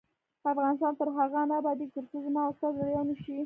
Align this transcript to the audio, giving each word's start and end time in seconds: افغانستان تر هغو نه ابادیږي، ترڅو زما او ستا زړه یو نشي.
افغانستان 0.53 0.93
تر 0.99 1.07
هغو 1.17 1.41
نه 1.49 1.55
ابادیږي، 1.61 1.93
ترڅو 1.95 2.17
زما 2.25 2.41
او 2.45 2.51
ستا 2.57 2.67
زړه 2.75 2.89
یو 2.95 3.03
نشي. 3.09 3.35